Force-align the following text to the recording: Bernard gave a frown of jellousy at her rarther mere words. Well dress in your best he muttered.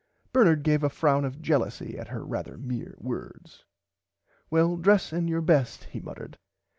Bernard 0.33 0.63
gave 0.63 0.81
a 0.81 0.89
frown 0.89 1.23
of 1.25 1.43
jellousy 1.43 1.95
at 1.95 2.07
her 2.07 2.21
rarther 2.25 2.57
mere 2.57 2.95
words. 2.97 3.65
Well 4.49 4.75
dress 4.77 5.13
in 5.13 5.27
your 5.27 5.41
best 5.41 5.83
he 5.83 5.99
muttered. 5.99 6.39